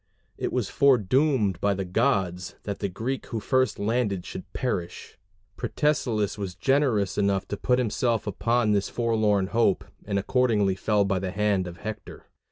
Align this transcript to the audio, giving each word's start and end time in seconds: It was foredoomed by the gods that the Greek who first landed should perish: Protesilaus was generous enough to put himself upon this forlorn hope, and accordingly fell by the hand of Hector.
It 0.35 0.51
was 0.51 0.67
foredoomed 0.67 1.61
by 1.61 1.75
the 1.75 1.85
gods 1.85 2.55
that 2.63 2.79
the 2.79 2.89
Greek 2.89 3.27
who 3.27 3.39
first 3.39 3.77
landed 3.77 4.25
should 4.25 4.51
perish: 4.51 5.19
Protesilaus 5.57 6.39
was 6.39 6.55
generous 6.55 7.19
enough 7.19 7.47
to 7.49 7.55
put 7.57 7.77
himself 7.77 8.25
upon 8.25 8.71
this 8.71 8.89
forlorn 8.89 9.45
hope, 9.53 9.85
and 10.05 10.17
accordingly 10.17 10.73
fell 10.73 11.05
by 11.05 11.19
the 11.19 11.29
hand 11.29 11.67
of 11.67 11.77
Hector. 11.77 12.25